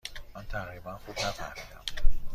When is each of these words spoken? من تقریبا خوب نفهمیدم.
من 0.35 0.45
تقریبا 0.49 0.97
خوب 1.05 1.19
نفهمیدم. 1.19 1.83